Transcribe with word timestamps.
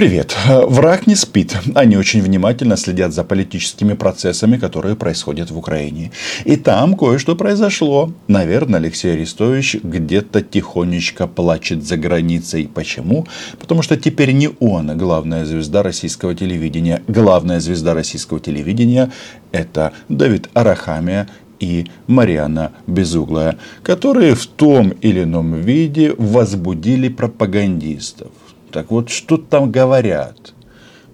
Привет. 0.00 0.34
Враг 0.48 1.06
не 1.06 1.14
спит. 1.14 1.54
Они 1.74 1.98
очень 1.98 2.22
внимательно 2.22 2.78
следят 2.78 3.12
за 3.12 3.22
политическими 3.22 3.92
процессами, 3.92 4.56
которые 4.56 4.96
происходят 4.96 5.50
в 5.50 5.58
Украине. 5.58 6.10
И 6.46 6.56
там 6.56 6.96
кое-что 6.96 7.36
произошло. 7.36 8.10
Наверное, 8.26 8.80
Алексей 8.80 9.12
Арестович 9.12 9.76
где-то 9.82 10.40
тихонечко 10.40 11.26
плачет 11.26 11.86
за 11.86 11.98
границей. 11.98 12.66
Почему? 12.74 13.26
Потому 13.58 13.82
что 13.82 13.98
теперь 13.98 14.32
не 14.32 14.48
он 14.58 14.96
главная 14.96 15.44
звезда 15.44 15.82
российского 15.82 16.34
телевидения. 16.34 17.02
Главная 17.06 17.60
звезда 17.60 17.92
российского 17.92 18.40
телевидения– 18.40 19.12
это 19.52 19.92
Давид 20.08 20.48
Арахамия 20.54 21.28
и 21.58 21.88
Мариана 22.06 22.72
Безуглая, 22.86 23.58
которые 23.82 24.34
в 24.34 24.46
том 24.46 24.94
или 25.02 25.24
ином 25.24 25.60
виде 25.60 26.14
возбудили 26.16 27.10
пропагандистов. 27.10 28.28
Так 28.70 28.90
вот, 28.90 29.10
что 29.10 29.36
там 29.36 29.70
говорят, 29.70 30.54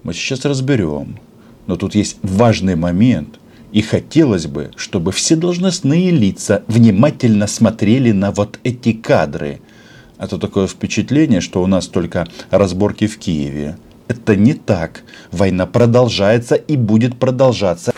мы 0.03 0.13
сейчас 0.13 0.45
разберем. 0.45 1.19
Но 1.65 1.75
тут 1.75 1.95
есть 1.95 2.17
важный 2.21 2.75
момент. 2.75 3.39
И 3.71 3.81
хотелось 3.81 4.45
бы, 4.45 4.71
чтобы 4.77 5.11
все 5.11 5.35
должностные 5.35 6.11
лица 6.11 6.63
внимательно 6.67 7.47
смотрели 7.47 8.11
на 8.11 8.31
вот 8.31 8.59
эти 8.63 8.93
кадры. 8.93 9.59
А 10.17 10.27
то 10.27 10.37
такое 10.37 10.67
впечатление, 10.67 11.41
что 11.41 11.61
у 11.61 11.67
нас 11.67 11.87
только 11.87 12.27
разборки 12.49 13.07
в 13.07 13.17
Киеве. 13.19 13.77
Это 14.07 14.35
не 14.35 14.53
так. 14.53 15.03
Война 15.31 15.65
продолжается 15.65 16.55
и 16.55 16.77
будет 16.77 17.19
продолжаться. 17.19 17.93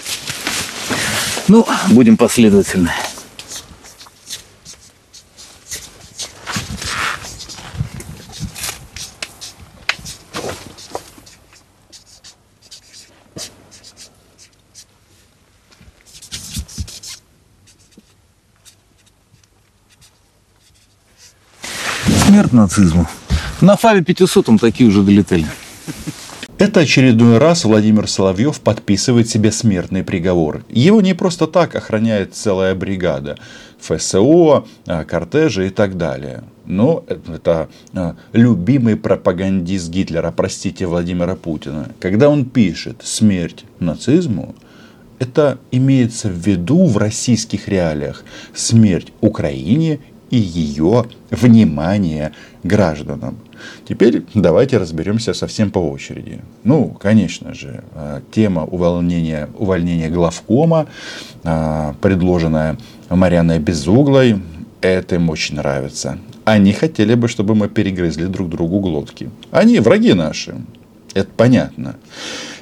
Ну, 1.48 1.66
будем 1.91 2.17
последовательны. 2.17 2.89
Смерть 22.30 22.53
нацизму. 22.70 23.08
На 23.62 23.75
ФАВе 23.75 24.02
500 24.02 24.59
такие 24.59 24.89
уже 24.89 25.02
долетели. 25.02 25.45
Это 26.59 26.81
очередной 26.81 27.38
раз 27.38 27.66
Владимир 27.66 28.08
Соловьев 28.08 28.59
подписывает 28.59 29.30
себе 29.30 29.52
смертный 29.52 30.03
приговор. 30.03 30.62
Его 30.70 31.02
не 31.02 31.14
просто 31.14 31.47
так 31.47 31.75
охраняет 31.75 32.36
целая 32.36 32.75
бригада. 32.75 33.38
ФСО, 33.80 34.66
а, 34.86 35.06
кортежи 35.06 35.67
и 35.67 35.70
так 35.70 35.97
далее. 35.97 36.44
Но 36.66 37.06
это 37.08 37.70
а, 37.94 38.16
любимый 38.34 38.97
пропагандист 38.97 39.90
Гитлера, 39.90 40.31
простите, 40.31 40.86
Владимира 40.86 41.36
Путина. 41.36 41.88
Когда 42.02 42.30
он 42.30 42.44
пишет 42.44 43.02
«смерть 43.03 43.64
нацизму», 43.80 44.53
это 45.17 45.58
имеется 45.72 46.28
в 46.28 46.47
виду 46.47 46.86
в 46.86 46.97
российских 46.97 47.70
реалиях 47.70 48.23
смерть 48.53 49.14
Украине 49.22 50.00
и 50.30 50.38
ее 50.38 51.05
внимание 51.31 52.31
гражданам. 52.63 53.38
Теперь 53.88 54.23
давайте 54.33 54.77
разберемся 54.77 55.33
совсем 55.33 55.72
по 55.72 55.80
очереди. 55.80 56.39
Ну, 56.63 56.89
конечно 56.89 57.53
же, 57.53 57.83
э, 57.94 58.22
тема 58.31 58.63
увольнения, 58.66 59.50
увольнения 59.57 60.09
главкома, 60.09 60.88
э, 61.44 61.94
предложенная 62.02 62.77
Марьяной 63.09 63.59
Безуглой, 63.59 64.41
это 64.81 65.16
им 65.16 65.30
очень 65.30 65.55
нравится. 65.55 66.17
Они 66.45 66.73
хотели 66.73 67.16
бы, 67.16 67.27
чтобы 67.27 67.53
мы 67.53 67.67
перегрызли 67.67 68.25
друг 68.25 68.50
другу 68.50 68.80
глотки. 68.80 69.30
Они 69.52 69.80
враги 69.80 70.13
наши. 70.13 70.55
Это 71.13 71.30
понятно. 71.35 71.95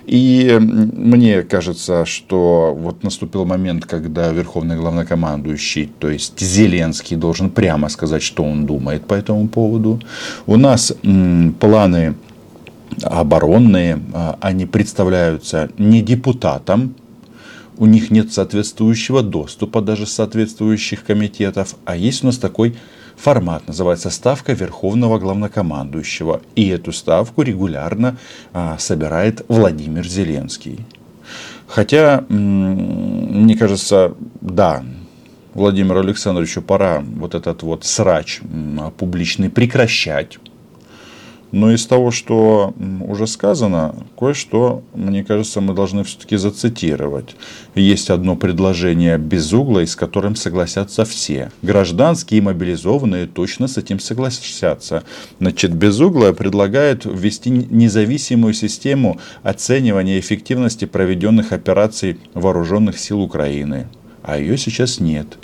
И 0.07 0.57
мне 0.59 1.41
кажется, 1.43 2.05
что 2.05 2.73
вот 2.73 3.03
наступил 3.03 3.43
момент, 3.43 3.85
когда 3.85 4.31
верховный 4.31 4.77
главнокомандующий, 4.77 5.91
то 5.99 6.09
есть 6.09 6.39
Зеленский, 6.39 7.17
должен 7.17 7.49
прямо 7.49 7.89
сказать, 7.89 8.23
что 8.23 8.43
он 8.43 8.65
думает 8.65 9.05
по 9.05 9.15
этому 9.15 9.49
поводу. 9.49 9.99
У 10.45 10.55
нас 10.55 10.93
планы 11.59 12.15
оборонные, 13.03 13.99
а, 14.13 14.37
они 14.39 14.65
представляются 14.65 15.69
не 15.77 16.01
депутатам, 16.01 16.95
у 17.77 17.85
них 17.85 18.09
нет 18.09 18.31
соответствующего 18.31 19.21
доступа 19.21 19.81
даже 19.81 20.07
соответствующих 20.07 21.03
комитетов, 21.03 21.75
а 21.83 21.97
есть 21.97 22.23
у 22.23 22.27
нас 22.27 22.37
такой 22.37 22.77
формат, 23.17 23.67
называется 23.67 24.09
«Ставка 24.09 24.53
Верховного 24.53 25.19
Главнокомандующего». 25.19 26.41
И 26.55 26.69
эту 26.69 26.93
ставку 26.93 27.41
регулярно 27.41 28.17
а, 28.53 28.77
собирает 28.77 29.43
Владимир 29.49 30.07
Зеленский. 30.07 30.79
Хотя, 31.67 32.23
мне 32.29 33.57
кажется, 33.57 34.13
да, 34.39 34.83
Владимиру 35.53 35.99
Александровичу 35.99 36.61
пора 36.61 37.01
вот 37.01 37.35
этот 37.35 37.63
вот 37.63 37.83
срач 37.83 38.41
публичный 38.97 39.49
прекращать. 39.49 40.37
Но 41.51 41.71
из 41.71 41.85
того, 41.85 42.11
что 42.11 42.73
уже 43.01 43.25
сказано, 43.25 43.95
кое-что, 44.17 44.83
мне 44.93 45.23
кажется, 45.23 45.61
мы 45.61 45.73
должны 45.73 46.03
все-таки 46.03 46.35
зацитировать. 46.35 47.35
Есть 47.73 48.09
одно 48.09 48.35
предложение 48.35 49.17
без 49.17 49.53
угла, 49.53 49.85
с 49.85 49.95
которым 49.95 50.35
согласятся 50.35 51.05
все. 51.05 51.51
Гражданские 51.61 52.39
и 52.39 52.41
мобилизованные 52.41 53.27
точно 53.27 53.67
с 53.67 53.77
этим 53.77 53.99
согласятся. 53.99 55.03
Значит, 55.39 55.73
без 55.73 55.99
угла 55.99 56.33
предлагает 56.33 57.05
ввести 57.05 57.49
независимую 57.49 58.53
систему 58.53 59.19
оценивания 59.43 60.19
эффективности 60.19 60.85
проведенных 60.85 61.53
операций 61.53 62.19
вооруженных 62.33 62.99
сил 62.99 63.21
Украины. 63.21 63.87
А 64.21 64.37
ее 64.37 64.57
сейчас 64.57 64.99
нет. 64.99 65.37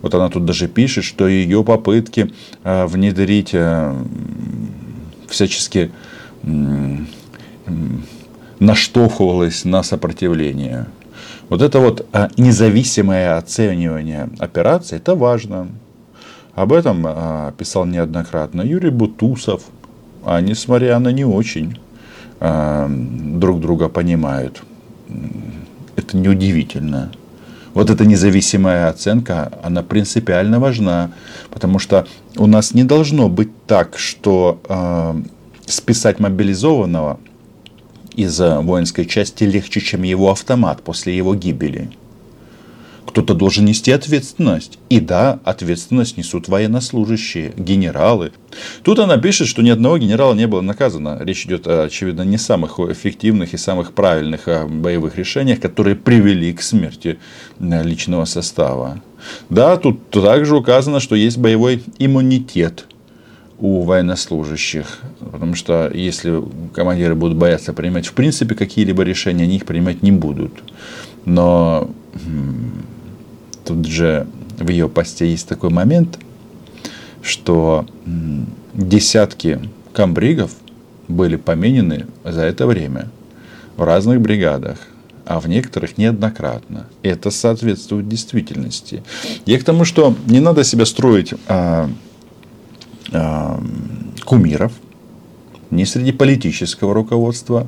Вот 0.00 0.14
она 0.14 0.30
тут 0.30 0.46
даже 0.46 0.66
пишет, 0.66 1.04
что 1.04 1.28
ее 1.28 1.62
попытки 1.62 2.32
э, 2.64 2.86
внедрить 2.86 3.50
э, 3.52 3.94
всячески 5.30 5.90
наштовхивалось 8.58 9.64
на 9.64 9.82
сопротивление. 9.82 10.86
Вот 11.48 11.62
это 11.62 11.80
вот 11.80 12.06
а, 12.12 12.28
независимое 12.36 13.36
оценивание 13.36 14.28
операции, 14.38 14.96
это 14.96 15.14
важно. 15.14 15.68
Об 16.54 16.72
этом 16.72 17.04
а, 17.06 17.52
писал 17.58 17.86
неоднократно 17.86 18.62
Юрий 18.62 18.90
Бутусов. 18.90 19.62
Они 20.24 20.54
с 20.54 20.68
Марианой 20.68 21.12
не 21.12 21.24
очень 21.24 21.78
а, 22.38 22.88
друг 22.88 23.60
друга 23.60 23.88
понимают. 23.88 24.62
Это 25.96 26.16
неудивительно. 26.16 27.10
Вот 27.80 27.88
эта 27.88 28.04
независимая 28.04 28.90
оценка, 28.90 29.50
она 29.62 29.82
принципиально 29.82 30.60
важна, 30.60 31.12
потому 31.48 31.78
что 31.78 32.06
у 32.36 32.46
нас 32.46 32.74
не 32.74 32.84
должно 32.84 33.30
быть 33.30 33.48
так, 33.66 33.96
что 33.96 34.60
э, 34.68 35.22
списать 35.64 36.20
мобилизованного 36.20 37.18
из 38.14 38.38
воинской 38.38 39.06
части 39.06 39.44
легче, 39.44 39.80
чем 39.80 40.02
его 40.02 40.30
автомат 40.30 40.82
после 40.82 41.16
его 41.16 41.34
гибели 41.34 41.90
кто-то 43.06 43.34
должен 43.34 43.64
нести 43.64 43.90
ответственность. 43.92 44.78
И 44.88 45.00
да, 45.00 45.40
ответственность 45.44 46.16
несут 46.16 46.48
военнослужащие, 46.48 47.52
генералы. 47.56 48.32
Тут 48.82 48.98
она 48.98 49.16
пишет, 49.16 49.48
что 49.48 49.62
ни 49.62 49.70
одного 49.70 49.98
генерала 49.98 50.34
не 50.34 50.46
было 50.46 50.60
наказано. 50.60 51.18
Речь 51.20 51.46
идет, 51.46 51.66
очевидно, 51.66 52.22
не 52.22 52.38
самых 52.38 52.78
эффективных 52.78 53.54
и 53.54 53.56
самых 53.56 53.92
правильных 53.92 54.46
а, 54.46 54.66
боевых 54.66 55.16
решениях, 55.16 55.60
которые 55.60 55.96
привели 55.96 56.52
к 56.52 56.62
смерти 56.62 57.18
э, 57.58 57.82
личного 57.82 58.24
состава. 58.24 59.00
Да, 59.48 59.76
тут 59.76 60.10
также 60.10 60.56
указано, 60.56 61.00
что 61.00 61.14
есть 61.14 61.38
боевой 61.38 61.82
иммунитет 61.98 62.86
у 63.58 63.82
военнослужащих. 63.82 65.00
Потому 65.20 65.54
что 65.54 65.90
если 65.92 66.42
командиры 66.74 67.14
будут 67.14 67.36
бояться 67.36 67.72
принимать 67.72 68.06
в 68.06 68.14
принципе 68.14 68.54
какие-либо 68.54 69.02
решения, 69.02 69.44
они 69.44 69.56
их 69.56 69.66
принимать 69.66 70.02
не 70.02 70.12
будут. 70.12 70.52
Но 71.26 71.90
тут 73.64 73.86
же 73.86 74.26
в 74.58 74.68
ее 74.68 74.88
посте 74.88 75.30
есть 75.30 75.48
такой 75.48 75.70
момент, 75.70 76.18
что 77.22 77.86
десятки 78.74 79.60
комбригов 79.92 80.52
были 81.08 81.36
поменены 81.36 82.06
за 82.24 82.42
это 82.42 82.66
время 82.66 83.08
в 83.76 83.82
разных 83.82 84.20
бригадах, 84.20 84.78
а 85.26 85.40
в 85.40 85.48
некоторых 85.48 85.98
неоднократно. 85.98 86.86
Это 87.02 87.30
соответствует 87.30 88.08
действительности. 88.08 89.02
Я 89.46 89.58
к 89.58 89.64
тому, 89.64 89.84
что 89.84 90.14
не 90.26 90.40
надо 90.40 90.64
себя 90.64 90.84
строить 90.84 91.34
а, 91.48 91.90
а, 93.12 93.62
кумиров 94.24 94.72
ни 95.70 95.84
среди 95.84 96.12
политического 96.12 96.94
руководства, 96.94 97.66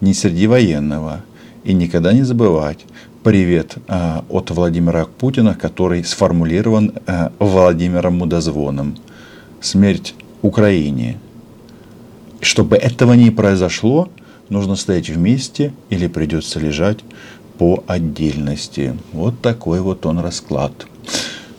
ни 0.00 0.12
среди 0.12 0.46
военного. 0.46 1.24
И 1.66 1.74
никогда 1.74 2.12
не 2.12 2.22
забывать, 2.22 2.86
привет 3.24 3.74
э, 3.88 4.20
от 4.28 4.52
Владимира 4.52 5.04
Путина, 5.04 5.56
который 5.56 6.04
сформулирован 6.04 6.92
э, 7.08 7.30
Владимиром 7.40 8.18
Мудозвоном. 8.18 8.96
Смерть 9.60 10.14
Украине. 10.42 11.18
Чтобы 12.40 12.76
этого 12.76 13.14
не 13.14 13.32
произошло, 13.32 14.08
нужно 14.48 14.76
стоять 14.76 15.08
вместе 15.08 15.72
или 15.90 16.06
придется 16.06 16.60
лежать 16.60 16.98
по 17.58 17.82
отдельности. 17.88 18.96
Вот 19.12 19.40
такой 19.40 19.80
вот 19.80 20.06
он 20.06 20.20
расклад. 20.20 20.86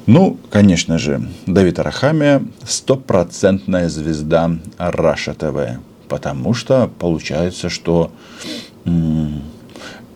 Ну, 0.06 0.38
конечно 0.50 0.98
же, 0.98 1.28
Давид 1.48 1.80
Арахамия– 1.80 2.42
стопроцентная 2.66 3.90
звезда 3.90 4.58
Раша 4.78 5.34
ТВ. 5.34 5.82
Потому 6.08 6.54
что 6.54 6.90
получается, 6.98 7.68
что 7.68 8.10
м- 8.86 9.42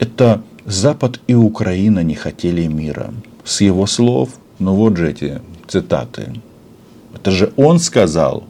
это 0.01 0.41
Запад 0.65 1.21
и 1.27 1.35
Украина 1.35 2.03
не 2.03 2.15
хотели 2.15 2.65
мира. 2.67 3.13
С 3.43 3.61
его 3.61 3.85
слов, 3.85 4.29
ну 4.59 4.73
вот 4.73 4.97
же 4.97 5.11
эти 5.11 5.41
цитаты. 5.67 6.33
Это 7.15 7.31
же 7.31 7.53
он 7.55 7.79
сказал. 7.79 8.43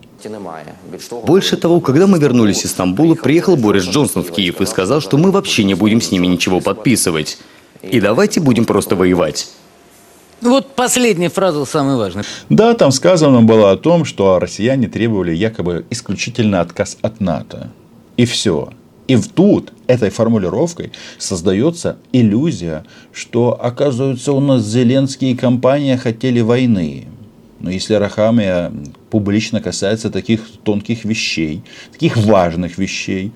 Больше 1.26 1.58
того, 1.58 1.82
когда 1.82 2.08
мы 2.08 2.20
вернулись 2.20 2.64
из 2.64 2.72
Стамбула, 2.72 3.16
приехал 3.16 3.58
Борис 3.58 3.84
Джонсон 3.84 4.24
в 4.24 4.32
Киев 4.32 4.62
и 4.62 4.66
сказал, 4.66 5.02
что 5.02 5.18
мы 5.18 5.32
вообще 5.32 5.64
не 5.64 5.74
будем 5.74 6.00
с 6.00 6.12
ними 6.12 6.28
ничего 6.28 6.62
подписывать. 6.62 7.38
И 7.82 8.00
давайте 8.00 8.40
будем 8.40 8.66
просто 8.66 8.96
воевать. 8.96 9.50
Вот 10.42 10.76
последняя 10.76 11.30
фраза 11.30 11.66
самая 11.66 11.98
важная. 11.98 12.24
Да, 12.50 12.74
там 12.76 12.92
сказано 12.92 13.42
было 13.42 13.72
о 13.72 13.78
том, 13.78 14.06
что 14.06 14.40
россияне 14.40 14.88
требовали 14.88 15.34
якобы 15.34 15.86
исключительно 15.90 16.62
отказ 16.62 16.98
от 17.02 17.20
НАТО. 17.20 17.72
И 18.18 18.26
все. 18.26 18.70
И 19.08 19.18
тут 19.18 19.74
этой 19.88 20.10
формулировкой 20.10 20.92
создается 21.18 21.98
иллюзия, 22.14 22.86
что, 23.12 23.60
оказывается, 23.62 24.32
у 24.32 24.40
нас 24.40 24.64
Зеленский 24.64 25.32
и 25.32 25.36
компания 25.36 25.98
хотели 25.98 26.40
войны. 26.40 27.08
Но 27.60 27.70
если 27.70 27.94
Рахамия 27.96 28.72
публично 29.10 29.62
касается 29.62 30.10
таких 30.10 30.42
тонких 30.64 31.06
вещей, 31.06 31.64
таких 31.92 32.18
важных 32.18 32.78
вещей, 32.78 33.32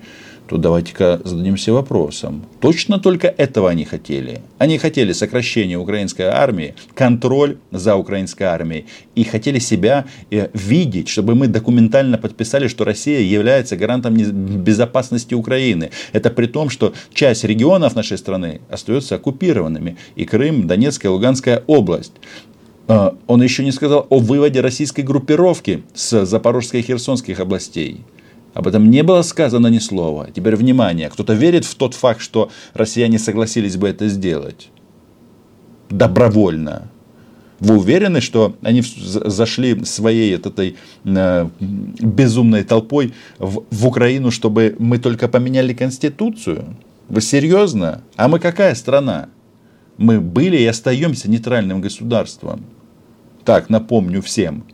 то 0.48 0.56
давайте-ка 0.56 1.20
зададимся 1.24 1.72
вопросом. 1.72 2.44
Точно 2.60 2.98
только 2.98 3.28
этого 3.28 3.68
они 3.70 3.84
хотели? 3.84 4.40
Они 4.58 4.78
хотели 4.78 5.12
сокращение 5.12 5.76
украинской 5.76 6.22
армии, 6.22 6.74
контроль 6.94 7.58
за 7.72 7.96
украинской 7.96 8.44
армией. 8.44 8.86
И 9.14 9.24
хотели 9.24 9.58
себя 9.58 10.04
э, 10.30 10.48
видеть, 10.54 11.08
чтобы 11.08 11.34
мы 11.34 11.48
документально 11.48 12.18
подписали, 12.18 12.68
что 12.68 12.84
Россия 12.84 13.20
является 13.20 13.76
гарантом 13.76 14.14
безопасности 14.16 15.34
Украины. 15.34 15.90
Это 16.12 16.30
при 16.30 16.46
том, 16.46 16.70
что 16.70 16.94
часть 17.12 17.44
регионов 17.44 17.96
нашей 17.96 18.18
страны 18.18 18.60
остается 18.70 19.16
оккупированными. 19.16 19.96
И 20.14 20.24
Крым, 20.24 20.66
Донецкая, 20.66 21.10
Луганская 21.10 21.64
область. 21.66 22.12
Э, 22.88 23.10
он 23.26 23.42
еще 23.42 23.64
не 23.64 23.72
сказал 23.72 24.06
о 24.10 24.18
выводе 24.20 24.60
российской 24.60 25.02
группировки 25.02 25.82
с 25.94 26.24
Запорожской 26.24 26.80
и 26.80 26.82
Херсонских 26.82 27.40
областей. 27.40 28.04
Об 28.56 28.66
этом 28.66 28.90
не 28.90 29.02
было 29.02 29.20
сказано 29.20 29.66
ни 29.66 29.78
слова. 29.78 30.28
Теперь 30.34 30.56
внимание, 30.56 31.10
кто-то 31.10 31.34
верит 31.34 31.66
в 31.66 31.74
тот 31.74 31.92
факт, 31.92 32.22
что 32.22 32.50
россияне 32.72 33.18
согласились 33.18 33.76
бы 33.76 33.86
это 33.86 34.08
сделать 34.08 34.70
добровольно. 35.90 36.88
Вы 37.60 37.76
уверены, 37.76 38.22
что 38.22 38.56
они 38.62 38.82
зашли 38.82 39.84
своей 39.84 40.34
этой 40.34 40.76
э, 41.04 41.48
безумной 41.60 42.64
толпой 42.64 43.12
в, 43.38 43.62
в 43.70 43.86
Украину, 43.86 44.30
чтобы 44.30 44.74
мы 44.78 44.98
только 44.98 45.28
поменяли 45.28 45.74
конституцию? 45.74 46.76
Вы 47.08 47.20
серьезно? 47.20 48.02
А 48.16 48.28
мы 48.28 48.38
какая 48.38 48.74
страна? 48.74 49.28
Мы 49.98 50.18
были 50.18 50.56
и 50.56 50.66
остаемся 50.66 51.30
нейтральным 51.30 51.82
государством. 51.82 52.64
Так, 53.44 53.68
напомню 53.68 54.22
всем. 54.22 54.64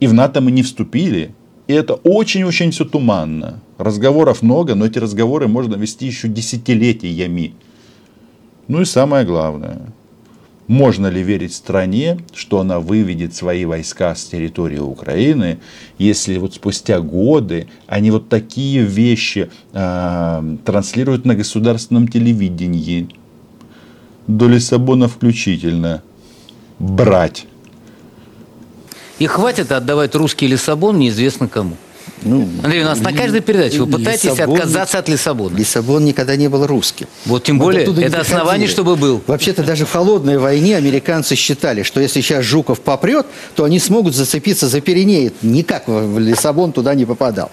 И 0.00 0.06
в 0.06 0.12
НАТО 0.12 0.42
мы 0.42 0.50
не 0.50 0.62
вступили, 0.62 1.34
и 1.66 1.72
это 1.72 1.94
очень-очень 1.94 2.70
все 2.70 2.84
туманно. 2.84 3.60
Разговоров 3.78 4.42
много, 4.42 4.74
но 4.74 4.86
эти 4.86 4.98
разговоры 4.98 5.48
можно 5.48 5.74
вести 5.74 6.06
еще 6.06 6.28
десятилетиями. 6.28 7.54
Ну 8.68 8.82
и 8.82 8.84
самое 8.84 9.24
главное. 9.24 9.80
Можно 10.68 11.06
ли 11.06 11.22
верить 11.22 11.54
стране, 11.54 12.18
что 12.34 12.58
она 12.58 12.80
выведет 12.80 13.34
свои 13.34 13.64
войска 13.64 14.14
с 14.16 14.24
территории 14.24 14.78
Украины, 14.78 15.58
если 15.98 16.38
вот 16.38 16.54
спустя 16.54 17.00
годы 17.00 17.68
они 17.86 18.10
вот 18.10 18.28
такие 18.28 18.82
вещи 18.82 19.48
э, 19.72 20.56
транслируют 20.64 21.24
на 21.24 21.36
государственном 21.36 22.08
телевидении, 22.08 23.08
до 24.26 24.48
Лиссабона 24.48 25.06
включительно, 25.06 26.02
брать 26.80 27.46
и 29.18 29.26
хватит 29.26 29.72
отдавать 29.72 30.14
русский 30.14 30.46
Лиссабон 30.46 30.98
неизвестно 30.98 31.48
кому. 31.48 31.76
Ну, 32.22 32.48
Андрей, 32.62 32.82
у 32.82 32.86
нас 32.86 33.00
на 33.00 33.12
каждой 33.12 33.40
передаче 33.40 33.78
вы 33.80 33.86
пытаетесь 33.86 34.24
Лиссабон, 34.24 34.56
отказаться 34.56 34.98
от 34.98 35.08
Лиссабона. 35.08 35.56
Лиссабон 35.56 36.04
никогда 36.04 36.36
не 36.36 36.48
был 36.48 36.66
русским. 36.66 37.06
Вот 37.24 37.44
тем 37.44 37.58
более, 37.58 37.84
это 37.84 38.20
основание, 38.20 38.68
чтобы 38.68 38.96
был. 38.96 39.22
Вообще-то 39.26 39.62
даже 39.62 39.86
в 39.86 39.92
холодной 39.92 40.38
войне 40.38 40.76
американцы 40.76 41.34
считали, 41.34 41.82
что 41.82 42.00
если 42.00 42.20
сейчас 42.20 42.44
Жуков 42.44 42.80
попрет, 42.80 43.26
то 43.54 43.64
они 43.64 43.78
смогут 43.78 44.14
зацепиться 44.14 44.68
за 44.68 44.80
Пиренеи. 44.80 45.32
Никак 45.42 45.88
в 45.88 46.18
Лиссабон 46.18 46.72
туда 46.72 46.94
не 46.94 47.04
попадал. 47.04 47.50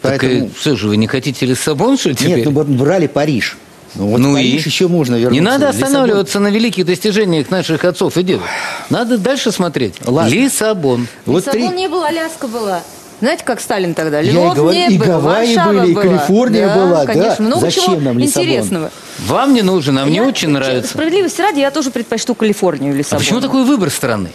Так 0.00 0.20
Поэтому... 0.20 0.46
и, 0.46 0.50
что 0.58 0.76
же, 0.76 0.88
вы 0.88 0.96
не 0.96 1.06
хотите 1.06 1.46
Лиссабон, 1.46 1.96
что 1.96 2.14
теперь? 2.14 2.38
Нет, 2.38 2.46
ну 2.46 2.64
брали 2.64 3.06
Париж. 3.06 3.56
Ну, 3.94 4.06
вот 4.06 4.18
ну 4.18 4.36
и 4.36 4.46
еще 4.46 4.88
можно 4.88 5.16
вернуться. 5.16 5.34
Не 5.34 5.40
надо 5.40 5.68
останавливаться 5.68 6.38
Лиссабон. 6.38 6.52
на 6.52 6.54
великих 6.54 6.86
достижениях 6.86 7.50
наших 7.50 7.84
отцов 7.84 8.16
и 8.16 8.22
дедов. 8.22 8.46
Надо 8.88 9.18
дальше 9.18 9.52
смотреть. 9.52 9.94
Ладно. 10.04 10.30
Лиссабон. 10.30 11.06
Вот 11.26 11.46
Лиссабон 11.46 11.68
три... 11.68 11.76
не 11.76 11.88
был, 11.88 12.02
Аляска 12.02 12.48
была. 12.48 12.80
Знаете, 13.22 13.44
как 13.44 13.60
Сталин 13.60 13.94
тогда? 13.94 14.20
Львов 14.20 14.56
говорю, 14.56 14.76
не 14.76 14.96
и 14.96 14.98
был, 14.98 15.06
Гавайи 15.06 15.54
Варшава 15.54 15.80
были, 15.80 15.92
и 15.92 15.94
Калифорния 15.94 16.66
да, 16.66 16.74
была. 16.74 17.06
Конечно, 17.06 17.36
да? 17.38 17.44
много 17.44 17.60
Зачем 17.60 17.84
чего 17.84 18.00
нам 18.00 18.18
Лиссабон? 18.18 18.42
интересного. 18.42 18.90
Вам 19.28 19.54
не 19.54 19.62
нужен, 19.62 19.96
а 19.98 20.06
мне 20.06 20.16
я, 20.16 20.24
очень 20.24 20.48
нравится. 20.48 20.90
Справедливости 20.90 21.40
ради, 21.40 21.60
я 21.60 21.70
тоже 21.70 21.92
предпочту 21.92 22.34
Калифорнию 22.34 22.96
Лиссабон. 22.96 23.18
А 23.18 23.20
почему 23.20 23.40
такой 23.40 23.64
выбор 23.64 23.90
страны? 23.90 24.30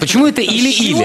Почему 0.00 0.26
это 0.26 0.40
или-или? 0.40 1.04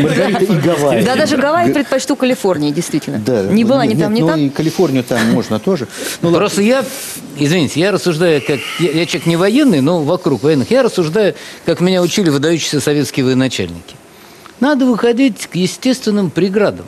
Маргарита 0.00 0.44
и 0.44 0.56
Гавайи. 0.56 1.04
Да, 1.04 1.16
даже 1.16 1.36
Гавайи 1.36 1.70
предпочту 1.70 2.16
Калифорнии, 2.16 2.70
действительно. 2.70 3.18
Да. 3.18 3.42
Не 3.42 3.64
была 3.64 3.84
ни 3.84 3.94
там, 3.94 4.14
ни 4.14 4.20
там. 4.20 4.40
Ну 4.40 4.46
и 4.46 4.48
Калифорнию 4.48 5.04
там 5.04 5.20
можно 5.32 5.58
тоже. 5.58 5.86
Ну, 6.22 6.32
Просто 6.32 6.62
я, 6.62 6.82
извините, 7.36 7.78
я 7.78 7.92
рассуждаю 7.92 8.40
как... 8.40 8.60
Я 8.78 9.04
человек 9.04 9.26
не 9.26 9.36
военный, 9.36 9.82
но 9.82 10.02
вокруг 10.02 10.44
военных. 10.44 10.70
Я 10.70 10.82
рассуждаю, 10.82 11.34
как 11.66 11.80
меня 11.80 12.00
учили 12.00 12.30
выдающиеся 12.30 12.80
советские 12.80 13.26
военачальники. 13.26 13.96
Надо 14.60 14.86
выходить 14.86 15.46
к 15.46 15.56
естественным 15.56 16.30
преградам. 16.30 16.86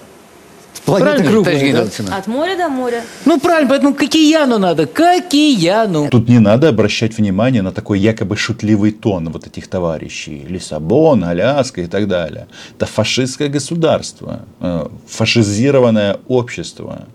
Планета 0.84 1.22
круглая, 1.22 1.72
да? 1.72 2.16
От 2.16 2.26
моря 2.26 2.56
до 2.56 2.68
моря. 2.68 3.02
Ну, 3.24 3.38
правильно, 3.38 3.70
поэтому 3.70 3.94
к 3.94 4.02
океану 4.02 4.58
надо, 4.58 4.86
к 4.86 5.00
океану. 5.00 6.08
Тут 6.10 6.28
не 6.28 6.40
надо 6.40 6.68
обращать 6.68 7.16
внимание 7.18 7.62
на 7.62 7.70
такой 7.70 8.00
якобы 8.00 8.36
шутливый 8.36 8.90
тон 8.90 9.30
вот 9.30 9.46
этих 9.46 9.68
товарищей. 9.68 10.44
Лиссабон, 10.48 11.24
Аляска 11.24 11.82
и 11.82 11.86
так 11.86 12.08
далее. 12.08 12.48
Это 12.76 12.86
фашистское 12.86 13.48
государство, 13.48 14.40
э, 14.60 14.88
фашизированное 15.06 16.18
общество, 16.26 17.06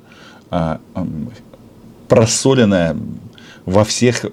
э, 0.49 0.77
просоленное 2.07 2.95
во 3.65 3.83
всех 3.83 4.25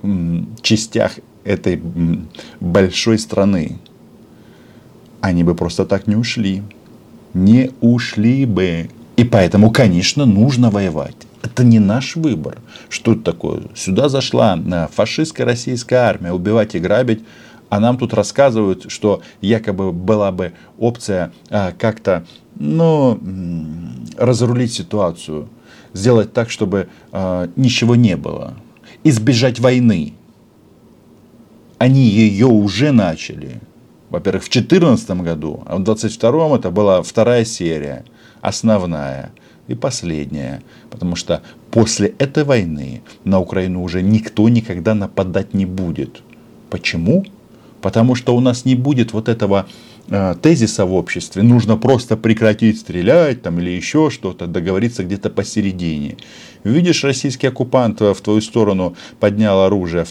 частях 0.62 1.12
этой 1.44 1.82
большой 2.60 3.18
страны 3.18 3.78
они 5.24 5.42
бы 5.42 5.54
просто 5.54 5.86
так 5.86 6.06
не 6.06 6.16
ушли. 6.16 6.62
Не 7.32 7.70
ушли 7.80 8.44
бы. 8.44 8.90
И 9.16 9.24
поэтому, 9.24 9.70
конечно, 9.70 10.26
нужно 10.26 10.70
воевать. 10.70 11.16
Это 11.42 11.64
не 11.64 11.78
наш 11.78 12.16
выбор. 12.16 12.58
Что 12.90 13.12
это 13.12 13.22
такое? 13.22 13.62
Сюда 13.74 14.10
зашла 14.10 14.58
э, 14.58 14.88
фашистская 14.92 15.46
российская 15.46 15.96
армия 15.96 16.32
убивать 16.32 16.74
и 16.74 16.78
грабить, 16.78 17.22
а 17.70 17.80
нам 17.80 17.96
тут 17.96 18.12
рассказывают, 18.12 18.90
что 18.92 19.22
якобы 19.40 19.92
была 19.92 20.30
бы 20.30 20.52
опция 20.78 21.32
а, 21.48 21.72
как-то 21.72 22.26
ну, 22.56 23.18
разрулить 24.18 24.74
ситуацию, 24.74 25.48
сделать 25.94 26.34
так, 26.34 26.50
чтобы 26.50 26.88
а, 27.12 27.48
ничего 27.56 27.96
не 27.96 28.16
было, 28.16 28.54
избежать 29.04 29.58
войны. 29.58 30.12
Они 31.78 32.02
ее 32.02 32.46
уже 32.46 32.92
начали 32.92 33.60
во-первых, 34.14 34.44
в 34.44 34.50
2014 34.50 35.10
году, 35.22 35.64
а 35.66 35.76
в 35.76 35.82
2022 35.82 36.56
это 36.56 36.70
была 36.70 37.02
вторая 37.02 37.44
серия, 37.44 38.04
основная 38.40 39.32
и 39.66 39.74
последняя. 39.74 40.62
Потому 40.88 41.16
что 41.16 41.42
после 41.72 42.14
этой 42.18 42.44
войны 42.44 43.02
на 43.24 43.40
Украину 43.40 43.82
уже 43.82 44.02
никто 44.02 44.48
никогда 44.48 44.94
нападать 44.94 45.52
не 45.52 45.66
будет. 45.66 46.22
Почему? 46.70 47.24
Потому 47.80 48.14
что 48.14 48.36
у 48.36 48.40
нас 48.40 48.64
не 48.64 48.76
будет 48.76 49.12
вот 49.12 49.28
этого 49.28 49.66
тезиса 50.42 50.84
в 50.84 50.94
обществе. 50.94 51.42
Нужно 51.42 51.76
просто 51.76 52.16
прекратить 52.16 52.78
стрелять 52.78 53.42
там, 53.42 53.58
или 53.60 53.70
еще 53.70 54.10
что-то, 54.10 54.46
договориться 54.46 55.04
где-то 55.04 55.30
посередине. 55.30 56.16
Видишь, 56.62 57.04
российский 57.04 57.46
оккупант 57.46 58.00
в 58.00 58.16
твою 58.16 58.40
сторону 58.40 58.96
поднял 59.20 59.62
оружие 59.62 60.04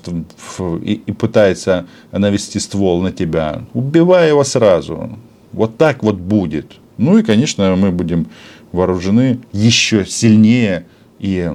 и, 0.83 0.95
пытается 1.11 1.85
навести 2.11 2.59
ствол 2.59 3.01
на 3.01 3.11
тебя. 3.11 3.63
Убивай 3.73 4.29
его 4.29 4.43
сразу. 4.43 5.17
Вот 5.51 5.77
так 5.77 6.03
вот 6.03 6.15
будет. 6.15 6.73
Ну 6.97 7.17
и, 7.17 7.23
конечно, 7.23 7.75
мы 7.75 7.91
будем 7.91 8.27
вооружены 8.71 9.39
еще 9.51 10.05
сильнее 10.05 10.85
и 11.19 11.51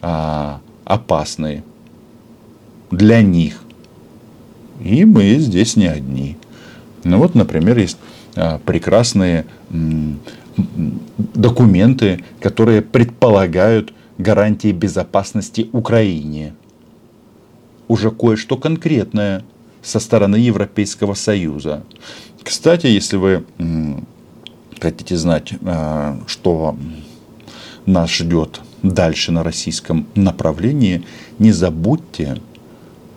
а, 0.00 0.60
опасные 0.84 1.64
для 2.90 3.22
них. 3.22 3.60
И 4.82 5.04
мы 5.04 5.36
здесь 5.36 5.76
не 5.76 5.86
одни. 5.86 6.36
Ну 7.04 7.18
вот, 7.18 7.34
например, 7.34 7.78
есть 7.78 7.98
а, 8.34 8.58
прекрасные 8.58 9.46
документы, 11.34 12.24
которые 12.40 12.82
предполагают 12.82 13.92
гарантии 14.18 14.72
безопасности 14.72 15.68
Украине. 15.72 16.54
Уже 17.88 18.10
кое-что 18.10 18.56
конкретное 18.56 19.44
со 19.82 20.00
стороны 20.00 20.36
Европейского 20.36 21.14
Союза. 21.14 21.82
Кстати, 22.42 22.86
если 22.86 23.16
вы 23.16 23.44
хотите 24.80 25.16
знать, 25.16 25.52
а, 25.62 26.18
что 26.26 26.76
нас 27.86 28.10
ждет 28.10 28.60
дальше 28.82 29.32
на 29.32 29.42
российском 29.42 30.06
направлении, 30.14 31.04
не 31.38 31.52
забудьте 31.52 32.40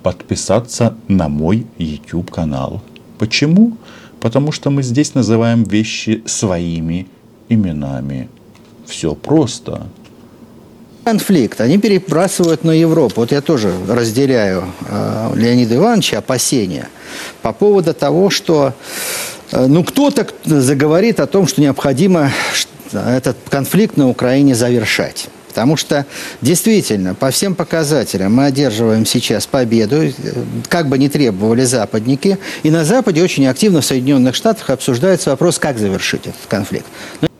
подписаться 0.04 0.96
на 1.08 1.28
мой 1.28 1.68
YouTube 1.78 2.32
канал. 2.32 2.82
Почему? 3.18 3.78
Потому 4.20 4.52
что 4.52 4.70
мы 4.70 4.84
здесь 4.84 5.14
называем 5.14 5.64
вещи 5.64 6.24
своими 6.26 7.08
именами. 7.50 8.30
Все 8.86 9.16
просто. 9.16 9.88
Конфликт 11.04 11.62
они 11.62 11.78
перебрасывают 11.78 12.64
на 12.64 12.72
Европу. 12.72 13.22
Вот 13.22 13.32
я 13.32 13.42
тоже 13.42 13.72
разделяю 13.88 14.66
э, 14.90 15.32
Леонида 15.36 15.76
Ивановича 15.76 16.18
опасения 16.18 16.90
по 17.42 17.54
поводу 17.54 17.94
того, 17.94 18.30
что 18.30 18.74
э, 19.52 19.68
ну 19.68 19.84
кто-то 19.84 20.28
заговорит 20.44 21.20
о 21.20 21.28
том, 21.28 21.48
что 21.48 21.62
необходимо 21.62 22.32
этот 22.92 23.38
конфликт 23.50 23.98
на 23.98 24.10
Украине 24.10 24.56
завершать. 24.56 25.30
Потому 25.58 25.76
что 25.76 26.06
действительно, 26.44 27.16
по 27.16 27.32
всем 27.32 27.56
показателям 27.56 28.36
мы 28.36 28.46
одерживаем 28.46 29.08
сейчас 29.08 29.48
победу, 29.48 30.04
как 30.70 30.88
бы 30.88 31.00
ни 31.00 31.08
требовали 31.08 31.64
западники. 31.64 32.38
И 32.62 32.70
на 32.70 32.86
Западе 32.86 33.24
очень 33.24 33.48
активно 33.48 33.82
в 33.82 33.86
Соединенных 33.86 34.36
Штатах 34.36 34.70
обсуждается 34.70 35.32
вопрос, 35.32 35.58
как 35.58 35.80
завершить 35.80 36.28
этот 36.28 36.46
конфликт. 36.48 36.86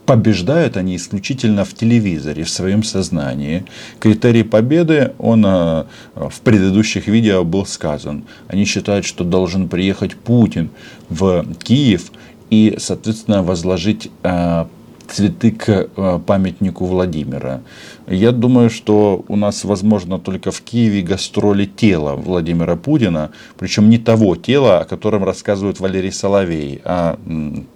Побеждают 0.08 0.78
они 0.78 0.96
исключительно 0.96 1.64
в 1.64 1.76
телевизоре, 1.76 2.44
в 2.44 2.50
своем 2.50 2.82
сознании. 2.82 3.66
Критерий 4.00 4.42
победы, 4.42 5.14
он 5.20 5.46
э, 5.46 5.84
в 6.16 6.42
предыдущих 6.44 7.06
видео 7.06 7.44
был 7.44 7.68
сказан. 7.68 8.24
Они 8.48 8.66
считают, 8.66 9.06
что 9.06 9.26
должен 9.26 9.70
приехать 9.70 10.16
Путин 10.16 10.72
в 11.10 11.46
Киев 11.62 12.12
и, 12.50 12.78
соответственно, 12.80 13.44
возложить 13.44 14.10
э, 14.24 14.66
цветы 15.12 15.52
к 15.52 15.70
э, 15.70 16.20
памятнику 16.26 16.86
Владимира. 16.86 17.62
Я 18.08 18.32
думаю, 18.32 18.70
что 18.70 19.24
у 19.28 19.36
нас, 19.36 19.64
возможно, 19.64 20.20
только 20.20 20.52
в 20.52 20.62
Киеве 20.62 21.02
гастроли 21.02 21.66
тела 21.66 22.16
Владимира 22.16 22.76
Путина, 22.76 23.32
причем 23.58 23.90
не 23.90 23.98
того 23.98 24.36
тела, 24.36 24.80
о 24.80 24.86
котором 24.86 25.24
рассказывает 25.24 25.80
Валерий 25.80 26.12
Соловей, 26.12 26.82
а 26.84 27.20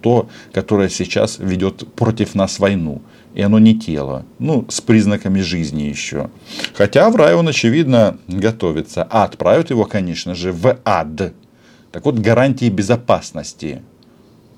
то, 0.02 0.28
которое 0.54 0.90
сейчас 0.90 1.40
ведет 1.40 1.88
против 1.96 2.36
нас 2.36 2.60
войну. 2.60 3.02
И 3.34 3.42
оно 3.42 3.60
не 3.60 3.80
тело, 3.80 4.26
ну, 4.40 4.66
с 4.68 4.82
признаками 4.82 5.40
жизни 5.40 5.84
еще. 5.84 6.30
Хотя 6.74 7.10
в 7.10 7.16
рай 7.16 7.34
он, 7.34 7.48
очевидно, 7.48 8.18
готовится. 8.28 9.08
А 9.10 9.24
отправят 9.24 9.70
его, 9.70 9.86
конечно 9.86 10.36
же, 10.36 10.52
в 10.52 10.78
ад. 10.84 11.34
Так 11.92 12.06
вот, 12.06 12.20
гарантии 12.20 12.70
безопасности 12.70 13.82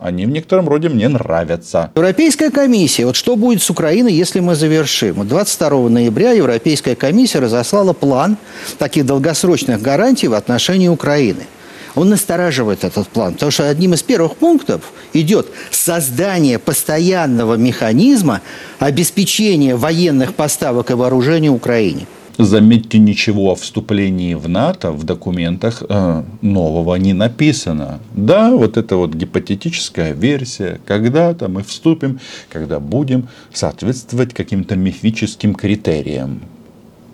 они 0.04 0.26
в 0.26 0.30
некотором 0.30 0.68
роде 0.68 0.90
мне 0.90 1.08
нравятся. 1.08 1.92
Европейская 1.96 2.52
комиссия. 2.52 3.06
Вот 3.06 3.16
что 3.16 3.36
будет 3.36 3.62
с 3.62 3.70
Украиной, 3.70 4.14
если 4.14 4.42
мы 4.42 4.56
завершим? 4.56 5.26
22 5.28 5.90
ноября 5.90 6.32
Европейская 6.32 6.96
комиссия 6.96 7.40
разослала 7.40 7.94
план 7.94 8.38
таких 8.78 9.06
долгосрочных 9.06 9.82
гарантий 9.82 10.28
в 10.28 10.34
отношении 10.34 10.90
Украины. 10.90 11.48
Он 11.96 12.10
настораживает 12.10 12.84
этот 12.84 13.08
план, 13.08 13.34
потому 13.34 13.52
что 13.52 13.70
одним 13.70 13.94
из 13.94 14.04
первых 14.04 14.36
пунктов 14.36 14.92
идет 15.14 15.48
создание 15.70 16.60
постоянного 16.60 17.54
механизма 17.56 18.42
обеспечения 18.80 19.76
военных 19.76 20.34
поставок 20.34 20.92
и 20.92 20.96
вооружения 20.96 21.50
Украине. 21.50 22.08
Заметьте, 22.38 22.98
ничего 22.98 23.52
о 23.52 23.56
вступлении 23.56 24.34
в 24.34 24.50
НАТО 24.50 24.92
в 24.92 25.04
документах 25.04 25.84
э, 25.88 26.24
нового 26.42 26.96
не 26.96 27.14
написано. 27.14 28.00
Да, 28.16 28.56
вот 28.56 28.76
это 28.76 28.96
вот 28.96 29.14
гипотетическая 29.14 30.14
версия. 30.14 30.82
Когда-то 30.86 31.48
мы 31.48 31.62
вступим, 31.62 32.20
когда 32.50 32.80
будем 32.80 33.28
соответствовать 33.54 34.34
каким-то 34.34 34.76
мифическим 34.76 35.54
критериям. 35.54 36.42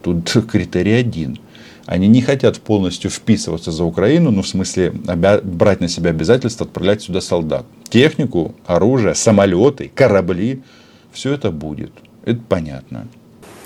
Тут 0.03 0.31
критерий 0.49 0.93
один. 0.93 1.37
Они 1.85 2.07
не 2.07 2.21
хотят 2.21 2.59
полностью 2.61 3.11
вписываться 3.11 3.71
за 3.71 3.83
Украину, 3.83 4.31
ну, 4.31 4.41
в 4.41 4.47
смысле, 4.47 4.93
обя- 5.07 5.43
брать 5.43 5.81
на 5.81 5.89
себя 5.89 6.11
обязательство 6.11 6.65
отправлять 6.65 7.01
сюда 7.01 7.19
солдат. 7.19 7.65
Технику, 7.89 8.55
оружие, 8.65 9.15
самолеты, 9.15 9.91
корабли. 9.93 10.61
Все 11.11 11.33
это 11.33 11.51
будет. 11.51 11.91
Это 12.23 12.39
понятно. 12.47 13.07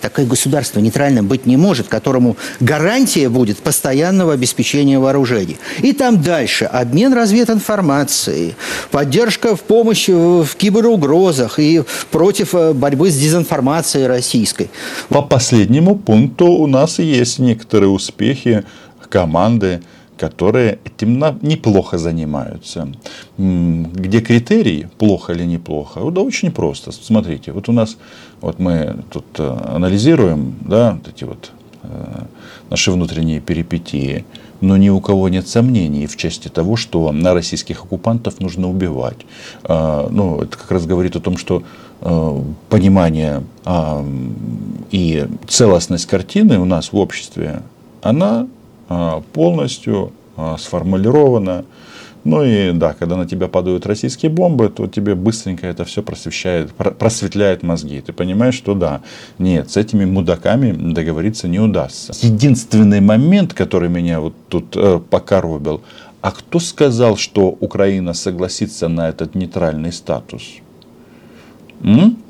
Такое 0.04 0.26
государство 0.26 0.82
нейтральным 0.82 1.28
быть 1.30 1.46
не 1.46 1.56
может, 1.56 1.88
которому 1.88 2.36
гарантия 2.60 3.30
будет 3.30 3.60
постоянного 3.60 4.34
обеспечения 4.34 5.00
вооружений. 5.00 5.56
И 5.82 5.94
там 5.94 6.22
дальше 6.22 6.66
обмен 6.66 7.14
развединформацией, 7.14 8.56
поддержка 8.92 9.56
в 9.56 9.62
помощи 9.62 10.12
в 10.12 10.56
киберугрозах 10.58 11.58
и 11.58 11.84
против 12.12 12.54
э, 12.54 12.74
борьбы 12.74 13.12
с 13.12 13.18
дезинформацией 13.18 14.08
российской. 14.08 14.70
По 15.08 15.22
последнему 15.22 15.96
пункту 15.96 16.48
у 16.48 16.68
нас 16.68 17.00
есть 17.00 17.40
некоторые 17.40 17.90
успехи 17.90 18.66
команды 19.08 19.82
которые 20.18 20.80
этим 20.86 21.20
неплохо 21.42 21.98
занимаются. 21.98 22.88
Где 23.38 24.22
критерий, 24.22 24.88
плохо 24.98 25.34
или 25.34 25.46
неплохо? 25.46 26.00
Да 26.12 26.22
очень 26.22 26.52
просто. 26.52 26.92
Смотрите, 26.92 27.52
вот 27.52 27.70
у 27.70 27.72
нас, 27.72 27.98
вот 28.42 28.60
мы 28.60 29.04
тут 29.12 29.26
э, 29.38 29.58
анализируем, 29.68 30.56
да, 30.62 30.94
вот 30.94 31.08
эти 31.08 31.24
вот 31.24 31.52
э, 31.84 32.24
наши 32.70 32.92
внутренние 32.92 33.40
перипетии, 33.40 34.26
но 34.62 34.78
ни 34.78 34.90
у 34.90 35.02
кого 35.02 35.28
нет 35.28 35.48
сомнений 35.48 36.08
в 36.08 36.16
части 36.16 36.48
того, 36.48 36.78
что 36.78 37.12
на 37.12 37.34
российских 37.34 37.84
оккупантов 37.84 38.40
нужно 38.40 38.70
убивать. 38.70 39.18
А, 39.64 40.08
ну, 40.10 40.42
это 40.42 40.58
как 40.58 40.72
раз 40.72 40.86
говорит 40.86 41.18
о 41.18 41.20
том, 41.20 41.38
что 41.38 41.64
э, 42.02 42.42
понимание 42.70 43.44
а, 43.66 44.06
и 44.92 45.28
целостность 45.48 46.06
картины 46.06 46.60
у 46.60 46.66
нас 46.66 46.94
в 46.94 46.98
обществе, 46.98 47.62
она 48.02 48.48
полностью 49.34 50.12
а, 50.36 50.58
сформулировано. 50.58 51.66
Ну 52.24 52.44
и 52.44 52.72
да, 52.72 52.94
когда 52.94 53.18
на 53.18 53.26
тебя 53.28 53.50
падают 53.50 53.86
российские 53.86 54.32
бомбы, 54.32 54.70
то 54.70 54.88
тебе 54.88 55.14
быстренько 55.14 55.68
это 55.68 55.84
все 55.84 56.02
просвещает, 56.02 56.74
просветляет 56.74 57.64
мозги. 57.64 58.00
Ты 58.00 58.14
понимаешь, 58.14 58.56
что 58.56 58.76
да, 58.76 59.02
нет, 59.40 59.70
с 59.70 59.78
этими 59.78 60.06
мудаками 60.06 60.72
договориться 60.72 61.50
не 61.50 61.60
удастся. 61.60 62.14
Единственный 62.26 63.02
момент, 63.02 63.54
который 63.54 63.90
меня 63.90 64.22
вот 64.22 64.34
тут 64.48 64.76
э, 64.78 65.02
покоробил, 65.10 65.82
а 66.22 66.32
кто 66.32 66.60
сказал, 66.60 67.18
что 67.18 67.50
Украина 67.60 68.14
согласится 68.14 68.88
на 68.88 69.10
этот 69.10 69.36
нейтральный 69.36 69.92
статус? 69.92 70.44
М? 71.84 72.23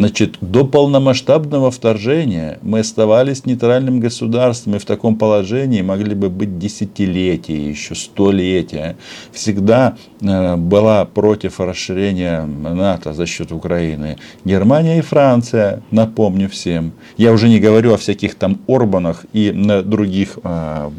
Значит, 0.00 0.38
до 0.40 0.64
полномасштабного 0.64 1.70
вторжения 1.70 2.58
мы 2.62 2.78
оставались 2.78 3.44
нейтральным 3.44 4.00
государством 4.00 4.76
и 4.76 4.78
в 4.78 4.86
таком 4.86 5.16
положении 5.16 5.82
могли 5.82 6.14
бы 6.14 6.30
быть 6.30 6.58
десятилетия, 6.58 7.68
еще 7.68 7.94
столетия. 7.94 8.96
Всегда 9.30 9.98
э, 10.22 10.56
была 10.56 11.04
против 11.04 11.60
расширения 11.60 12.46
НАТО 12.46 13.12
за 13.12 13.26
счет 13.26 13.52
Украины. 13.52 14.16
Германия 14.42 15.00
и 15.00 15.02
Франция, 15.02 15.82
напомню 15.90 16.48
всем. 16.48 16.92
Я 17.18 17.32
уже 17.32 17.50
не 17.50 17.60
говорю 17.60 17.92
о 17.92 17.98
всяких 17.98 18.36
там 18.36 18.58
Орбанах 18.66 19.26
и 19.34 19.50
других 19.84 20.38
э, 20.42 20.90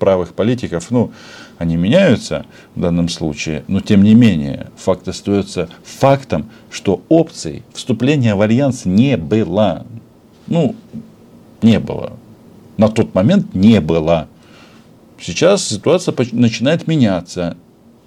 правых 0.00 0.34
политиков. 0.34 0.90
Ну, 0.90 1.12
они 1.58 1.76
меняются 1.76 2.46
в 2.74 2.80
данном 2.80 3.08
случае, 3.08 3.64
но 3.66 3.80
тем 3.80 4.02
не 4.02 4.14
менее 4.14 4.68
факт 4.76 5.06
остается 5.08 5.68
фактом, 5.82 6.50
что 6.70 7.02
опций 7.08 7.64
вступления 7.74 8.34
в 8.34 8.40
альянс 8.40 8.84
не 8.84 9.16
было. 9.16 9.84
Ну, 10.46 10.76
не 11.60 11.80
было. 11.80 12.12
На 12.76 12.88
тот 12.88 13.14
момент 13.14 13.54
не 13.54 13.80
было. 13.80 14.28
Сейчас 15.20 15.66
ситуация 15.66 16.14
начинает 16.32 16.86
меняться. 16.86 17.56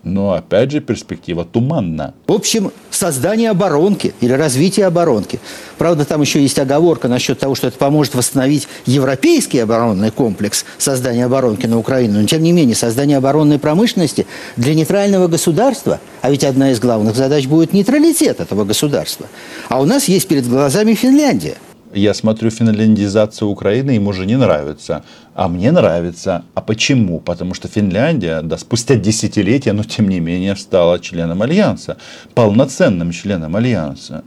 Но 0.03 0.33
опять 0.33 0.71
же 0.71 0.79
перспектива 0.79 1.45
туманна. 1.45 2.13
В 2.25 2.31
общем, 2.31 2.71
создание 2.89 3.51
оборонки 3.51 4.13
или 4.19 4.33
развитие 4.33 4.87
оборонки. 4.87 5.39
Правда, 5.77 6.05
там 6.05 6.21
еще 6.21 6.41
есть 6.41 6.57
оговорка 6.57 7.07
насчет 7.07 7.37
того, 7.37 7.53
что 7.53 7.67
это 7.67 7.77
поможет 7.77 8.15
восстановить 8.15 8.67
европейский 8.85 9.59
оборонный 9.59 10.09
комплекс 10.09 10.65
создания 10.79 11.25
оборонки 11.25 11.67
на 11.67 11.77
Украине. 11.77 12.19
Но 12.19 12.25
тем 12.25 12.41
не 12.41 12.51
менее, 12.51 12.75
создание 12.75 13.17
оборонной 13.17 13.59
промышленности 13.59 14.25
для 14.57 14.73
нейтрального 14.73 15.27
государства, 15.27 15.99
а 16.21 16.31
ведь 16.31 16.43
одна 16.43 16.71
из 16.71 16.79
главных 16.79 17.15
задач 17.15 17.45
будет 17.45 17.73
нейтралитет 17.73 18.39
этого 18.39 18.65
государства. 18.65 19.27
А 19.69 19.79
у 19.79 19.85
нас 19.85 20.05
есть 20.05 20.27
перед 20.27 20.47
глазами 20.47 20.95
Финляндия– 20.95 21.57
я 21.93 22.13
смотрю 22.13 22.49
финляндизацию 22.49 23.47
Украины, 23.47 23.91
ему 23.91 24.13
же 24.13 24.25
не 24.25 24.37
нравится. 24.37 25.03
А 25.33 25.47
мне 25.47 25.71
нравится. 25.71 26.43
А 26.53 26.61
почему? 26.61 27.19
Потому 27.19 27.53
что 27.53 27.67
Финляндия, 27.67 28.41
да, 28.41 28.57
спустя 28.57 28.95
десятилетия, 28.95 29.73
но 29.73 29.83
тем 29.83 30.09
не 30.09 30.19
менее, 30.19 30.55
стала 30.55 30.99
членом 30.99 31.41
Альянса. 31.41 31.97
Полноценным 32.33 33.11
членом 33.11 33.55
Альянса. 33.55 34.23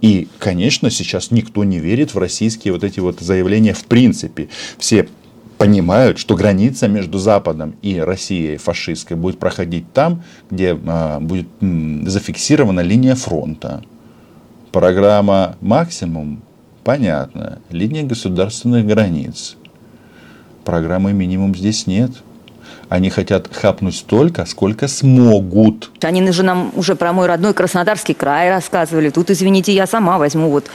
И, 0.00 0.28
конечно, 0.38 0.90
сейчас 0.90 1.30
никто 1.30 1.64
не 1.64 1.78
верит 1.78 2.14
в 2.14 2.18
российские 2.18 2.72
вот 2.74 2.84
эти 2.84 3.00
вот 3.00 3.20
заявления 3.20 3.72
в 3.72 3.84
принципе. 3.84 4.48
Все 4.78 5.08
понимают, 5.56 6.18
что 6.18 6.34
граница 6.34 6.88
между 6.88 7.18
Западом 7.18 7.76
и 7.80 7.98
Россией 7.98 8.56
фашистской 8.56 9.16
будет 9.16 9.38
проходить 9.38 9.92
там, 9.92 10.22
где 10.50 10.78
а, 10.86 11.20
будет 11.20 11.46
м, 11.60 12.06
зафиксирована 12.08 12.80
линия 12.80 13.14
фронта. 13.14 13.82
Программа 14.72 15.56
«Максимум» 15.60 16.42
Понятно. 16.84 17.60
Линия 17.70 18.02
государственных 18.02 18.86
границ. 18.86 19.56
Программы 20.64 21.14
минимум 21.14 21.54
здесь 21.54 21.86
нет. 21.86 22.10
Они 22.90 23.08
хотят 23.08 23.48
хапнуть 23.52 23.96
столько, 23.96 24.44
сколько 24.44 24.86
смогут. 24.86 25.90
Они 26.02 26.30
же 26.30 26.42
нам 26.42 26.70
уже 26.76 26.94
про 26.94 27.12
мой 27.12 27.26
родной 27.26 27.54
Краснодарский 27.54 28.14
край 28.14 28.50
рассказывали. 28.50 29.08
Тут, 29.08 29.30
извините, 29.30 29.74
я 29.74 29.86
сама 29.86 30.18
возьму 30.18 30.50
вот 30.50 30.66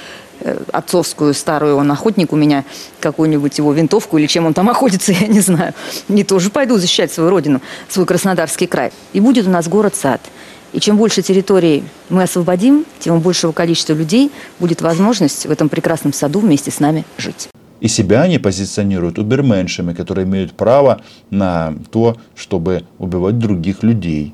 э, 0.41 0.59
отцовскую 0.71 1.35
старую, 1.35 1.77
он 1.77 1.91
охотник 1.91 2.33
у 2.33 2.35
меня, 2.35 2.65
какую-нибудь 2.99 3.57
его 3.59 3.71
винтовку 3.71 4.17
или 4.17 4.25
чем 4.25 4.47
он 4.47 4.55
там 4.55 4.69
охотится, 4.69 5.11
я 5.11 5.27
не 5.27 5.41
знаю. 5.41 5.73
Не 6.07 6.23
тоже 6.23 6.49
пойду 6.49 6.77
защищать 6.77 7.11
свою 7.11 7.29
родину, 7.29 7.61
свой 7.87 8.07
Краснодарский 8.07 8.65
край. 8.65 8.91
И 9.13 9.19
будет 9.19 9.45
у 9.45 9.51
нас 9.51 9.67
город-сад– 9.67 10.21
и 10.73 10.79
чем 10.79 10.97
больше 10.97 11.21
территорий 11.21 11.83
мы 12.09 12.23
освободим, 12.23 12.85
тем 12.99 13.15
у 13.15 13.19
большего 13.19 13.51
количества 13.51 13.93
людей 13.93 14.31
будет 14.59 14.81
возможность 14.81 15.45
в 15.45 15.51
этом 15.51 15.69
прекрасном 15.69 16.13
саду 16.13 16.39
вместе 16.39 16.71
с 16.71 16.79
нами 16.79 17.05
жить. 17.17 17.49
И 17.79 17.87
себя 17.87 18.23
они 18.23 18.39
позиционируют 18.39 19.17
уберменшами, 19.19 19.93
которые 19.93 20.25
имеют 20.25 20.53
право 20.53 21.01
на 21.29 21.73
то, 21.91 22.17
чтобы 22.35 22.83
убивать 22.97 23.39
других 23.39 23.83
людей. 23.83 24.33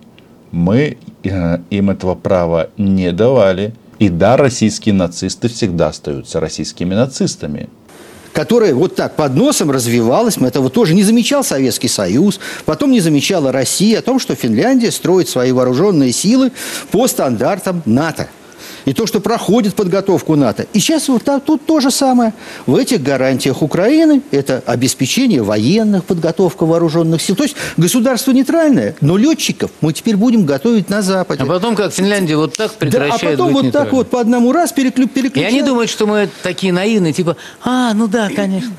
Мы 0.52 0.98
э, 1.24 1.58
им 1.70 1.90
этого 1.90 2.16
права 2.16 2.70
не 2.78 3.12
давали. 3.12 3.76
И 4.00 4.10
да, 4.10 4.36
российские 4.36 4.96
нацисты 4.96 5.48
всегда 5.48 5.90
остаются 5.90 6.40
российскими 6.40 6.96
нацистами 6.96 7.70
которая 8.36 8.76
вот 8.76 8.96
так 8.96 9.16
под 9.16 9.34
носом 9.36 9.72
развивалась. 9.72 10.36
Мы 10.38 10.50
этого 10.50 10.70
тоже 10.70 10.94
не 10.94 11.04
замечал 11.04 11.44
Советский 11.44 11.88
Союз, 11.88 12.40
потом 12.66 12.92
не 12.92 13.00
замечала 13.00 13.54
Россия 13.54 14.00
о 14.00 14.02
том, 14.02 14.20
что 14.20 14.36
Финляндия 14.36 14.92
строит 14.92 15.30
свои 15.30 15.54
вооруженные 15.54 16.12
силы 16.12 16.52
по 16.92 17.08
стандартам 17.08 17.82
НАТО 17.86 18.28
и 18.86 18.94
то, 18.94 19.06
что 19.06 19.20
проходит 19.20 19.76
подготовку 19.76 20.36
НАТО. 20.36 20.66
И 20.74 20.80
сейчас 20.80 21.08
вот 21.08 21.24
так, 21.24 21.44
тут 21.44 21.66
то 21.66 21.80
же 21.80 21.92
самое. 21.92 22.34
В 22.66 22.76
этих 22.76 23.02
гарантиях 23.02 23.62
Украины 23.62 24.22
это 24.32 24.64
обеспечение 24.66 25.42
военных, 25.42 26.06
подготовка 26.06 26.66
вооруженных 26.66 27.22
сил. 27.22 27.36
То 27.36 27.44
есть 27.44 27.56
государство 27.78 28.32
нейтральное, 28.32 28.96
но 29.02 29.18
летчиков 29.18 29.72
мы 29.82 29.94
теперь 29.94 30.16
будем 30.18 30.46
готовить 30.46 30.90
на 30.90 31.02
Западе. 31.02 31.44
А 31.44 31.46
потом, 31.46 31.76
как 31.76 31.94
Финляндия 31.94 32.38
вот 32.38 32.56
так 32.56 32.74
прекращает 32.74 33.22
да, 33.22 33.28
А 33.28 33.32
потом 33.32 33.54
вот 33.54 33.72
так 33.72 33.92
вот 33.92 34.10
по 34.10 34.20
одному 34.20 34.52
раз 34.52 34.72
переклю, 34.72 35.08
переключают. 35.08 35.54
И 35.54 35.58
они 35.58 35.68
думают, 35.68 35.90
что 35.90 36.08
мы 36.08 36.30
такие 36.44 36.74
наивные, 36.74 37.14
типа, 37.14 37.38
а, 37.64 37.94
ну 37.94 38.08
да, 38.08 38.30
конечно. 38.36 38.72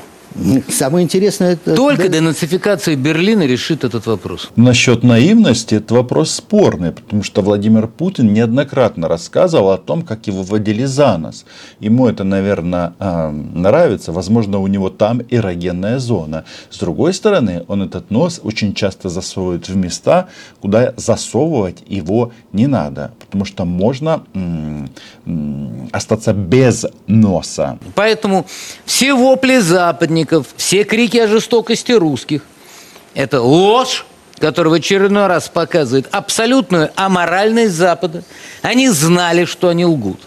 Самое 0.69 1.05
интересное... 1.05 1.52
Это, 1.52 1.75
Только 1.75 2.05
да... 2.05 2.19
денацификация 2.19 2.97
Берлина 2.97 3.47
решит 3.47 3.85
этот 3.85 4.07
вопрос. 4.07 4.50
Насчет 4.57 5.02
наивности, 5.02 5.76
это 5.76 5.95
вопрос 5.95 6.31
спорный, 6.31 6.93
потому 6.93 7.23
что 7.23 7.40
Владимир 7.43 7.87
Путин 7.87 8.33
неоднократно 8.33 9.09
рассказывал 9.09 9.71
о 9.71 9.78
том, 9.78 10.02
как 10.02 10.26
его 10.26 10.43
вводили 10.43 10.85
за 10.85 11.16
нос. 11.16 11.47
Ему 11.81 12.07
это, 12.07 12.25
наверное, 12.25 12.93
а, 12.99 13.31
нравится. 13.31 14.12
Возможно, 14.12 14.59
у 14.59 14.66
него 14.66 14.90
там 14.90 15.23
эрогенная 15.31 15.99
зона. 15.99 16.45
С 16.71 16.78
другой 16.78 17.14
стороны, 17.14 17.64
он 17.68 17.83
этот 17.83 18.11
нос 18.11 18.40
очень 18.42 18.75
часто 18.75 19.09
засовывает 19.09 19.68
в 19.68 19.77
места, 19.77 20.29
куда 20.61 20.92
засовывать 20.96 21.83
его 21.87 22.33
не 22.53 22.66
надо. 22.66 23.12
Потому 23.18 23.44
что 23.44 23.64
можно 23.64 24.22
м- 24.35 24.90
м- 25.25 25.88
остаться 25.92 26.33
без 26.35 26.85
носа. 27.07 27.79
Поэтому 27.94 28.46
все 28.85 29.14
вопли 29.14 29.59
западников 29.59 30.26
союзников, 30.27 30.47
все 30.57 30.85
крики 30.85 31.19
о 31.19 31.29
жестокости 31.29 31.93
русских– 31.93 32.43
это 33.15 33.41
ложь, 33.41 34.07
которая 34.39 34.71
в 34.71 34.75
очередной 34.75 35.27
раз 35.27 35.49
показывает 35.49 36.09
абсолютную 36.12 36.91
аморальность 36.97 37.75
Запада. 37.75 38.23
Они 38.62 38.89
знали, 38.89 39.45
что 39.45 39.69
они 39.69 39.85
лгут. 39.85 40.21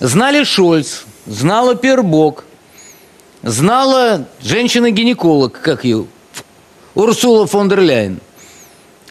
Знали 0.00 0.44
Шольц, 0.44 1.02
знала 1.26 1.74
Пербок, 1.76 2.44
знала 3.42 4.26
женщина-гинеколог, 4.42 5.60
как 5.60 5.84
ее, 5.84 6.06
Урсула 6.94 7.46
фон 7.46 7.68
дер 7.68 7.80
Ляйен. 7.80 8.20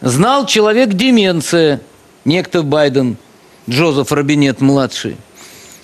Знал 0.00 0.46
человек 0.46 0.90
деменция, 0.90 1.80
некто 2.24 2.62
Байден, 2.62 3.16
Джозеф 3.68 4.12
Робинет-младший. 4.12 5.16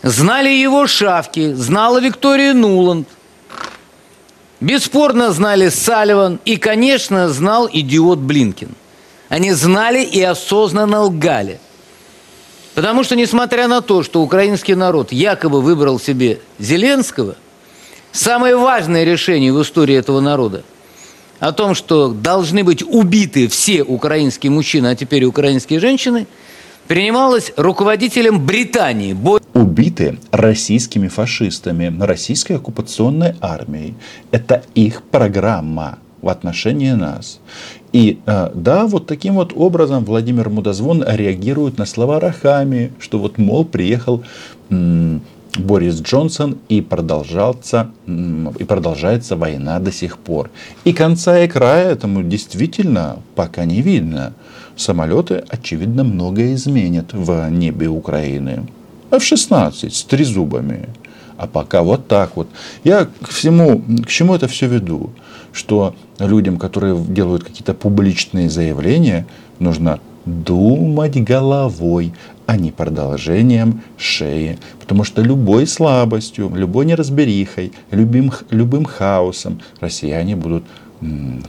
Знали 0.03 0.49
его 0.51 0.87
шавки, 0.87 1.53
знала 1.55 2.01
Виктория 2.01 2.53
Нуланд– 2.53 3.09
Бесспорно 4.61 5.33
знали 5.33 5.71
Салливан 5.71 6.39
и, 6.45 6.57
конечно, 6.57 7.29
знал 7.31 7.69
идиот 7.73 8.19
Блинкин. 8.19 8.75
Они 9.29 9.53
знали 9.53 10.05
и 10.05 10.21
осознанно 10.23 11.03
лгали. 11.05 11.61
Потому 12.75 13.03
что, 13.03 13.17
несмотря 13.17 13.69
на 13.69 13.81
то, 13.81 14.03
что 14.03 14.23
украинский 14.23 14.75
народ 14.75 15.13
якобы 15.13 15.61
выбрал 15.63 15.99
себе 15.99 16.41
Зеленского, 16.59 17.37
самое 18.13 18.57
важное 18.57 19.05
решение 19.05 19.53
в 19.53 19.63
истории 19.63 19.97
этого 19.97 20.21
народа 20.21 20.63
о 21.39 21.53
том, 21.53 21.75
что 21.75 22.09
должны 22.09 22.63
быть 22.63 22.83
убиты 22.83 23.49
все 23.49 23.83
украинские 23.83 24.53
мужчины, 24.53 24.89
а 24.89 24.95
теперь 24.95 25.23
и 25.23 25.27
украинские 25.27 25.81
женщины, 25.81 26.27
принималось 26.87 27.53
руководителем 27.57 28.45
Британии 28.45 29.15
убиты 29.71 30.19
российскими 30.33 31.09
фашистами, 31.09 31.95
российской 32.01 32.55
оккупационной 32.55 33.35
армией. 33.41 33.95
Это 34.33 34.63
их 34.75 35.03
программа 35.03 35.99
в 36.23 36.29
отношении 36.29 36.91
нас. 36.91 37.41
И 37.93 38.19
э, 38.27 38.51
да, 38.55 38.87
вот 38.87 39.07
таким 39.07 39.35
вот 39.35 39.53
образом 39.55 40.05
Владимир 40.05 40.51
Мудозвон 40.51 41.05
реагирует 41.07 41.79
на 41.79 41.87
слова 41.87 42.21
Рахами, 42.21 42.93
что 42.99 43.19
вот, 43.19 43.39
мол, 43.39 43.65
приехал 43.65 44.23
Борис 45.59 46.01
Джонсон 46.01 46.59
и, 46.69 46.81
продолжался, 46.81 47.91
и 48.59 48.65
продолжается 48.65 49.37
война 49.37 49.79
до 49.79 49.93
сих 49.93 50.19
пор. 50.19 50.51
И 50.85 50.93
конца 50.93 51.41
и 51.41 51.49
края 51.49 51.91
этому 51.93 52.23
действительно 52.23 53.19
пока 53.35 53.65
не 53.65 53.83
видно. 53.83 54.33
Самолеты, 54.77 55.45
очевидно, 55.49 56.05
многое 56.05 56.55
изменят 56.55 57.13
в 57.13 57.51
небе 57.51 57.89
Украины. 57.89 58.67
F-16 59.11 59.91
с 59.91 60.03
трезубами. 60.05 60.89
А 61.37 61.47
пока 61.47 61.83
вот 61.83 62.07
так 62.07 62.37
вот. 62.37 62.49
Я 62.85 63.07
к 63.07 63.29
всему, 63.29 63.83
к 64.05 64.09
чему 64.09 64.35
это 64.35 64.47
все 64.47 64.67
веду? 64.67 65.11
Что 65.53 65.95
людям, 66.19 66.59
которые 66.59 66.99
делают 66.99 67.45
какие-то 67.45 67.73
публичные 67.73 68.51
заявления, 68.51 69.27
нужно 69.59 70.01
думать 70.27 71.17
головой, 71.23 72.13
а 72.47 72.57
не 72.57 72.73
продолжением 72.73 73.83
шеи. 73.97 74.59
Потому 74.81 75.05
что 75.05 75.23
любой 75.23 75.67
слабостью, 75.67 76.53
любой 76.55 76.85
неразберихой, 76.85 77.73
любым, 77.91 78.33
любым 78.51 78.85
хаосом 78.85 79.61
россияне 79.81 80.37
будут 80.37 80.65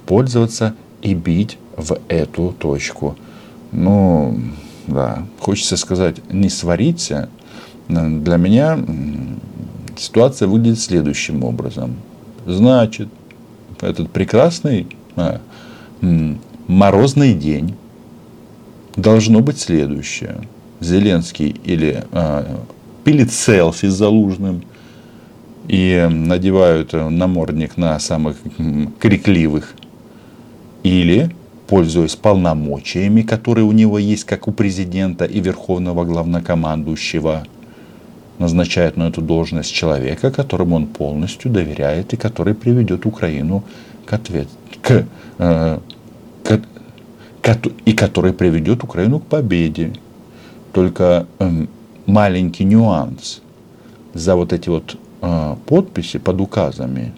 пользоваться 0.06 0.74
и 1.02 1.14
бить 1.14 1.58
в 1.76 1.98
эту 2.08 2.56
точку. 2.58 3.18
Ну, 3.74 4.40
да, 4.88 5.26
хочется 5.40 5.76
сказать, 5.76 6.18
не 6.32 6.50
свариться, 6.50 7.30
для 7.92 8.38
меня 8.38 8.80
ситуация 9.98 10.48
выглядит 10.48 10.80
следующим 10.80 11.44
образом. 11.44 11.96
Значит, 12.46 13.10
этот 13.82 14.10
прекрасный 14.12 14.88
а, 15.16 15.42
морозный 16.68 17.34
день 17.34 17.76
должно 18.96 19.42
быть 19.42 19.60
следующее. 19.60 20.38
Зеленский 20.80 21.56
или 21.64 22.04
а, 22.12 22.64
пилит 23.04 23.32
селфи 23.32 23.88
с 23.88 23.94
Залужным 23.94 24.64
и 25.68 26.08
надевают 26.10 26.94
намордник 26.94 27.78
на 27.78 28.00
самых 28.00 28.38
крикливых. 29.00 29.76
Или 30.84 31.30
пользуясь 31.72 32.18
полномочиями, 32.18 33.22
которые 33.22 33.64
у 33.64 33.72
него 33.72 33.98
есть, 33.98 34.26
как 34.26 34.50
у 34.50 34.52
президента 34.52 35.24
и 35.24 35.40
верховного 35.40 36.04
главнокомандующего, 36.04 37.44
назначает 38.42 38.98
на 38.98 39.08
эту 39.08 39.22
должность 39.22 39.72
человека, 39.72 40.32
которому 40.32 40.76
он 40.76 40.88
полностью 40.88 41.52
доверяет 41.52 42.14
и 42.14 42.18
который 42.18 42.54
приведет 42.54 43.06
Украину 43.06 43.64
к 44.06 44.14
ответ, 44.14 44.48
к, 44.82 45.06
э, 45.38 45.80
к, 46.44 46.62
к, 47.42 47.58
и 47.86 47.94
который 47.94 48.34
приведет 48.34 48.84
Украину 48.84 49.20
к 49.20 49.26
победе. 49.26 49.94
Только 50.74 51.28
э, 51.40 51.66
маленький 52.06 52.66
нюанс. 52.66 53.42
За 54.14 54.36
вот 54.36 54.54
эти 54.54 54.70
вот 54.70 54.98
э, 55.22 55.56
подписи 55.66 56.20
под 56.20 56.42
указами 56.42 57.14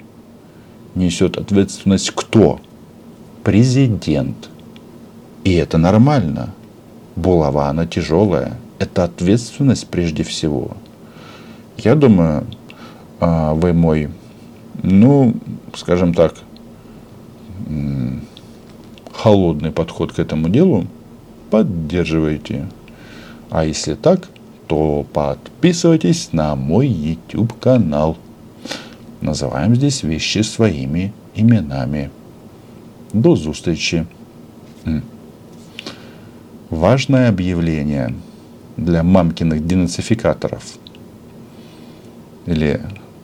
несет 0.96 1.38
ответственность 1.38 2.12
кто? 2.12 2.60
Президент. 3.44 4.50
И 5.44 5.54
это 5.54 5.78
нормально. 5.78 6.54
Булава, 7.16 7.70
она 7.70 7.86
тяжелая. 7.86 8.58
Это 8.80 9.04
ответственность 9.04 9.88
прежде 9.88 10.24
всего. 10.24 10.78
Я 11.78 11.96
думаю, 11.96 12.46
а, 13.20 13.54
вы 13.54 13.74
мой, 13.74 14.10
ну, 14.82 15.34
скажем 15.76 16.14
так, 16.14 16.36
холодный 19.12 19.72
подход 19.72 20.12
к 20.12 20.20
этому 20.20 20.50
делу 20.50 20.86
поддерживаете. 21.50 22.68
А 23.50 23.66
если 23.66 23.94
так, 23.96 24.28
то 24.68 25.06
подписывайтесь 25.14 26.30
на 26.34 26.56
мой 26.56 26.88
YouTube 26.88 27.58
канал. 27.60 28.18
Называем 29.22 29.76
здесь 29.76 30.04
вещи 30.04 30.40
своими 30.40 31.14
именами. 31.36 32.10
До 33.14 33.36
зустрічі. 33.36 34.06
Важное 36.70 37.30
объявление 37.30 38.16
для 38.78 39.04
мамкиных 39.04 39.66
денацификаторов 39.68 40.64
или 42.48 42.82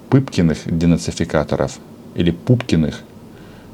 Пыпкиных 0.09 0.57
денацификаторов 0.65 1.79
или 2.15 2.31
Пупкиных. 2.31 3.01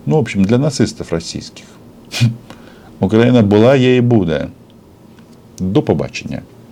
Ну, 0.06 0.16
в 0.16 0.20
общем, 0.20 0.46
для 0.46 0.58
нацистов 0.58 1.12
российских. 1.12 1.66
Украина 3.00 3.42
была, 3.42 3.76
є 3.76 3.96
і 3.96 4.02
буде. 4.02 4.48
До 5.60 5.82
побачення. 5.82 6.42